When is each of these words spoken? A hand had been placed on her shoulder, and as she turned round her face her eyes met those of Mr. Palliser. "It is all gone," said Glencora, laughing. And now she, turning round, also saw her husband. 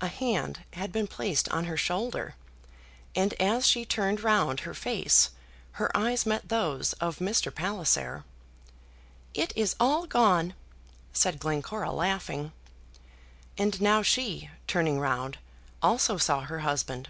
A 0.00 0.08
hand 0.08 0.64
had 0.72 0.90
been 0.90 1.06
placed 1.06 1.48
on 1.50 1.66
her 1.66 1.76
shoulder, 1.76 2.34
and 3.14 3.34
as 3.34 3.68
she 3.68 3.84
turned 3.84 4.20
round 4.24 4.58
her 4.66 4.74
face 4.74 5.30
her 5.78 5.96
eyes 5.96 6.26
met 6.26 6.48
those 6.48 6.92
of 6.94 7.18
Mr. 7.20 7.54
Palliser. 7.54 8.24
"It 9.32 9.52
is 9.54 9.76
all 9.78 10.08
gone," 10.08 10.54
said 11.12 11.38
Glencora, 11.38 11.92
laughing. 11.92 12.50
And 13.56 13.80
now 13.80 14.02
she, 14.02 14.50
turning 14.66 14.98
round, 14.98 15.38
also 15.80 16.18
saw 16.18 16.40
her 16.40 16.58
husband. 16.66 17.08